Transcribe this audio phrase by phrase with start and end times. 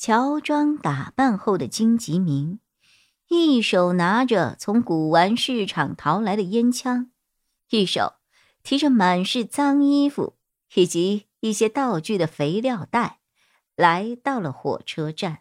[0.00, 2.58] 乔装打扮后的金吉明，
[3.28, 7.10] 一手拿着从古玩市场淘来的烟枪，
[7.68, 8.14] 一手
[8.62, 10.38] 提着满是脏衣服
[10.72, 13.20] 以及一些道具的肥料袋，
[13.76, 15.40] 来到了火车站。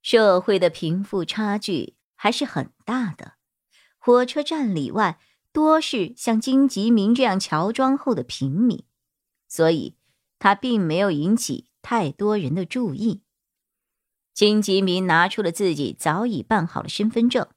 [0.00, 3.34] 社会的贫富差距还是很大的，
[3.98, 5.20] 火车站里外
[5.52, 8.82] 多是像金吉明这样乔装后的平民，
[9.46, 9.98] 所以
[10.38, 11.67] 他并没有引起。
[11.90, 13.22] 太多人的注意，
[14.34, 17.48] 金吉明拿出了自己早已办好的身份证，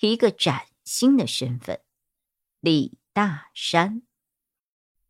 [0.00, 1.80] 一个崭新的身份——
[2.58, 4.02] 李大山。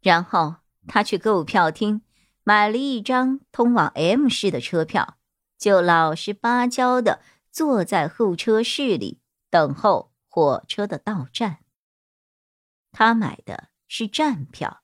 [0.02, 0.56] 然后
[0.86, 2.02] 他去购票厅
[2.42, 5.16] 买了一张通往 M 市的车票，
[5.56, 11.64] 就老实巴交的坐在候车室里等候火车的到站。
[12.92, 14.82] 他买的是站票，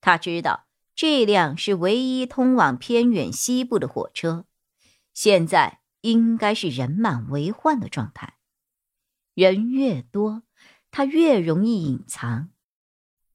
[0.00, 0.68] 他知道。
[1.02, 4.44] 这辆是唯一通往偏远西部的火车，
[5.12, 8.34] 现在应该是人满为患的状态。
[9.34, 10.44] 人越多，
[10.92, 12.50] 他越容易隐藏。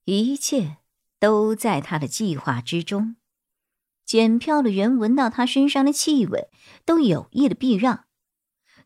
[0.05, 0.77] 一切
[1.19, 3.17] 都在他的计划之中。
[4.05, 6.49] 检票的人闻到他身上的气味，
[6.85, 8.05] 都有意的避让。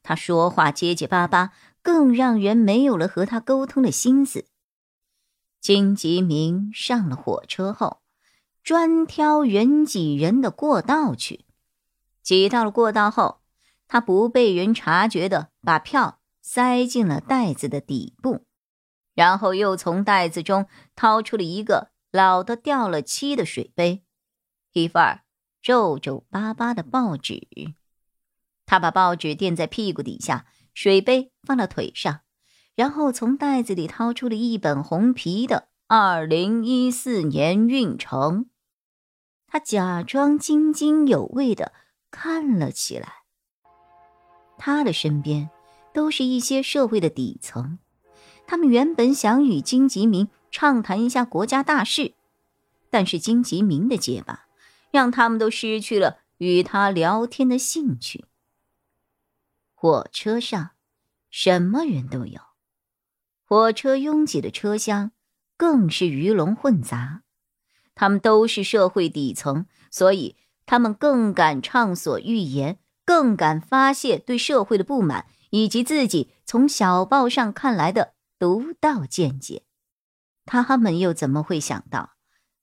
[0.02, 4.48] 他说话结结巴巴，更让人没有了和他沟通的心思。
[5.60, 8.01] 金吉明上了火车后。
[8.64, 11.46] 专挑人挤人的过道去，
[12.22, 13.42] 挤到了过道后，
[13.88, 18.46] 他不被人察觉的把票塞进了袋子的底部，
[19.16, 24.04] 然后又从袋子中掏出了一个老的掉了漆的水杯，
[24.74, 25.22] 一份
[25.62, 27.48] 皱皱巴巴的报纸。
[28.68, 32.22] 他把报纸垫在屁股底下，水杯放到腿上，
[32.76, 38.46] 然后从袋子里掏出了一本红皮的《二零一四年运程》。
[39.46, 41.74] 他假装津津有味的
[42.10, 43.26] 看了起来。
[44.58, 45.50] 他的身边
[45.94, 47.78] 都是一些社会的底层，
[48.48, 52.14] 他们原本想与金吉明畅谈一下国家大事，
[52.90, 54.46] 但是金吉明的结巴
[54.92, 58.24] 让他们都失去了与他聊天的兴趣。
[59.76, 60.70] 火车上
[61.30, 62.40] 什么人都有，
[63.44, 65.12] 火车拥挤的车厢
[65.62, 67.22] 更是鱼龙混杂。
[67.94, 70.36] 他们都是社会底层，所以
[70.66, 79.62] 他们更敢畅所欲言，更敢发泄对社会的不满，以及自己从小报上看来的独到见解。
[80.48, 82.14] 他们又怎么会想到，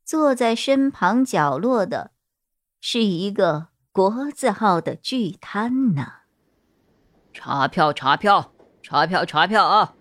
[0.05, 2.11] 坐在身旁角落的，
[2.81, 6.15] 是一个国字号的巨贪呢？
[7.33, 9.95] 查票，查票，查票，查票啊！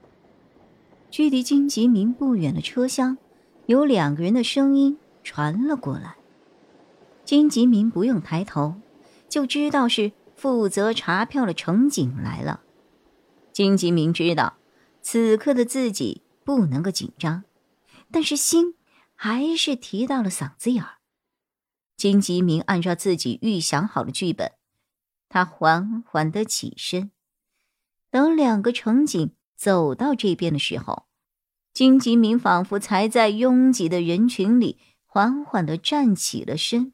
[1.10, 3.18] 距离金吉明不远的车厢，
[3.66, 4.98] 有两个人的声音。
[5.24, 6.16] 传了过来，
[7.26, 8.76] 金吉明不用抬头，
[9.28, 12.62] 就知道是负责查票的乘警来了。
[13.52, 14.56] 金吉明知道，
[15.02, 17.44] 此刻的自己不能够紧张，
[18.10, 18.76] 但是心
[19.16, 21.00] 还是提到了嗓子眼儿。
[21.98, 24.54] 金吉明按照自己预想好的剧本，
[25.28, 27.12] 他缓缓的起身，
[28.10, 31.04] 等两个乘警走到这边的时候，
[31.74, 34.78] 金吉明仿佛才在拥挤的人群里。
[35.10, 36.94] 缓缓的站起了身，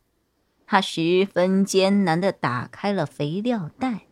[0.66, 4.06] 他十分艰难的打开了肥料袋。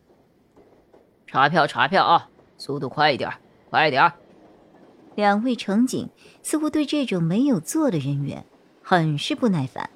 [1.26, 2.30] 查票，查票啊！
[2.58, 3.32] 速度快一点，
[3.70, 4.12] 快一点！
[5.16, 6.10] 两位乘警
[6.44, 8.46] 似乎对这种没有做的人员
[8.82, 9.90] 很是不耐烦，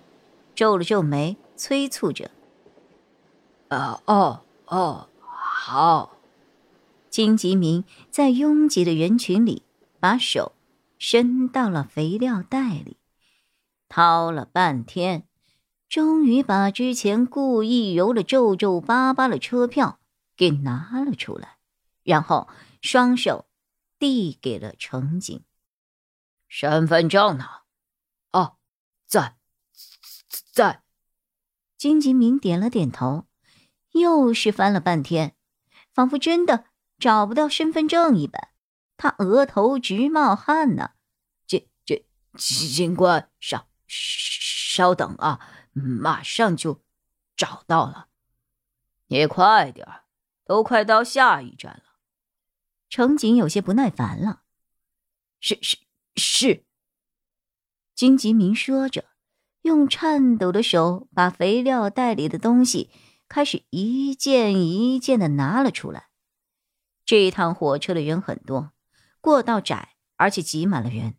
[0.53, 2.31] 皱了皱眉，催促着
[3.67, 6.14] ：“啊，哦，哦，好。”
[7.15, 9.63] 金吉明在拥挤的人群里
[10.01, 10.51] 把手
[10.97, 12.97] 伸到了肥料袋里。
[13.87, 15.25] 掏了半天，
[15.87, 19.97] 终于把之前故意揉了皱皱巴巴的车票
[20.35, 21.55] 给拿了出来，
[22.03, 22.49] 然后
[22.81, 23.45] 双手
[23.97, 25.41] 递给了乘警
[26.49, 27.45] ：“身份证呢？
[28.33, 28.57] 哦，
[29.07, 29.37] 在，
[30.51, 30.81] 在。”
[31.79, 33.25] 金吉明点了点头，
[33.93, 35.33] 又是翻了半天，
[35.93, 36.65] 仿佛真的
[36.97, 38.49] 找不到身份证一般，
[38.97, 40.91] 他额头直冒汗呢。
[41.45, 42.05] 这这，
[42.37, 43.67] 警官上。
[43.87, 45.39] 稍等啊，
[45.71, 46.83] 马上就
[47.37, 48.07] 找到了。
[49.07, 49.87] 你快点
[50.43, 51.83] 都快到下一站了。
[52.89, 54.41] 程景有些不耐烦了。
[55.39, 55.77] 是是
[56.15, 56.65] 是。
[57.93, 59.05] 金吉明说着，
[59.61, 62.89] 用颤抖的手把肥料袋里的东西
[63.29, 66.09] 开始一件一件的拿了出来。
[67.05, 68.71] 这一趟火车的人很多，
[69.21, 71.15] 过道窄，而且挤满了人。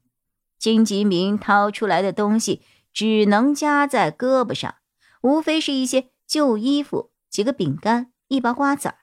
[0.59, 2.63] 金吉明掏出来的东西
[2.93, 4.75] 只能夹在胳膊上，
[5.23, 8.99] 无非是一些旧衣服、几个饼干、一包瓜子儿。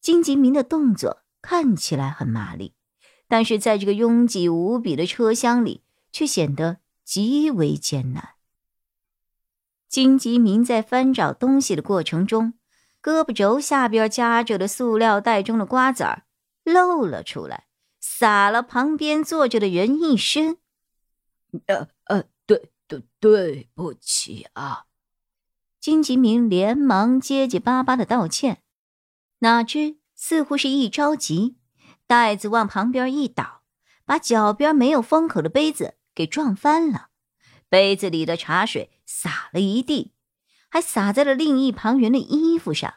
[0.00, 2.74] 金吉明的动作看起来很麻利，
[3.26, 5.82] 但是在这个拥挤无比的车厢里。
[6.12, 8.34] 却显得极为艰难。
[9.88, 12.52] 金吉明在翻找东西的过程中，
[13.02, 16.22] 胳膊肘下边夹着的塑料袋中的瓜子儿
[16.64, 17.66] 露了出来，
[18.00, 20.58] 洒了旁边坐着的人一身。
[21.66, 24.84] 呃呃，对对对不起啊！
[25.80, 28.62] 金吉明连忙结结巴巴的道歉，
[29.40, 31.56] 哪知似乎是一着急，
[32.06, 33.62] 袋子往旁边一倒，
[34.04, 35.96] 把脚边没有封口的杯子。
[36.14, 37.08] 给撞翻了，
[37.70, 40.12] 杯子里的茶水洒了一地，
[40.72, 42.94] 还洒在了另一旁人的衣服上。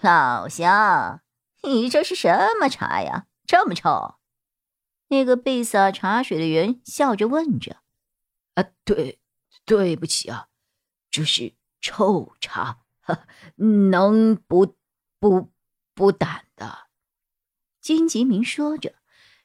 [0.00, 1.20] 老乡，
[1.64, 3.26] 你这是什么茶呀？
[3.46, 4.14] 这么臭！
[5.08, 7.82] 那个被洒茶水的人笑着问着
[8.56, 9.20] ：“啊，对，
[9.66, 10.48] 对不起啊，
[11.10, 12.78] 这是臭茶，
[13.82, 14.74] 能补
[15.20, 15.52] 补
[15.92, 16.86] 补胆的。”
[17.82, 18.94] 金吉明说着，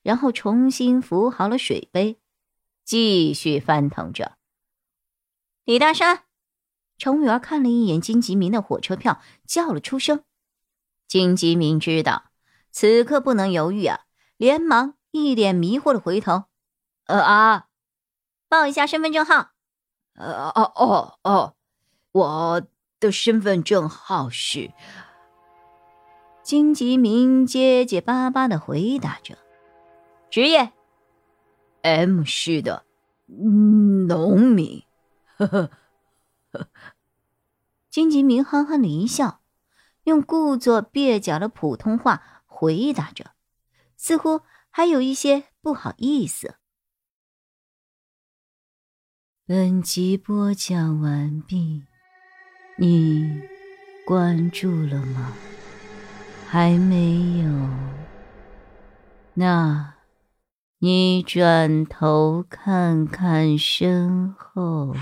[0.02, 2.22] 然后重新扶好了水杯。
[2.86, 4.38] 继续翻腾着。
[5.66, 6.24] 李大山，
[6.98, 10.24] 程元看了一眼金吉明的火车票，叫了出声。
[11.08, 12.32] 金吉明知道
[12.72, 14.02] 此刻不能犹豫啊，
[14.38, 16.46] 连忙一脸迷惑的回头
[17.08, 17.68] ：“呃啊，
[18.50, 19.52] 报一下身份证号。
[20.16, 21.56] ”“呃哦哦哦，
[22.12, 22.62] 我
[23.00, 24.72] 的身份证号是……”
[26.44, 29.38] 金吉明结结巴巴的回答着
[30.32, 30.72] ：“职业。”
[31.84, 32.86] M 市的
[33.28, 34.84] 农民，
[35.38, 35.72] 呵呵呵。
[37.90, 39.42] 金吉明憨憨的一笑，
[40.04, 43.32] 用故作蹩脚的普通话回答着，
[43.96, 46.56] 似乎还有一些不好意思。
[49.46, 51.86] 本集播讲完毕，
[52.78, 53.42] 你
[54.06, 55.34] 关注了吗？
[56.48, 57.50] 还没有？
[59.36, 59.94] 那。
[60.80, 64.96] 你转头看看身后。